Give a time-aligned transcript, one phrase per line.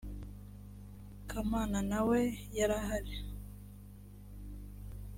[1.29, 2.19] kamana nawe
[2.57, 3.15] yarahari